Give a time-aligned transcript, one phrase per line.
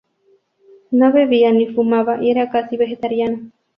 [0.89, 3.51] No bebía ni fumaba y era casi vegetariano.